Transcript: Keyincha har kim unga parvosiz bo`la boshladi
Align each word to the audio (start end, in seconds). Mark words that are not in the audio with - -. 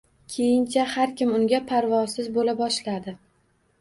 Keyincha 0.35 0.85
har 0.93 1.13
kim 1.21 1.35
unga 1.39 1.61
parvosiz 1.73 2.31
bo`la 2.39 2.57
boshladi 2.63 3.15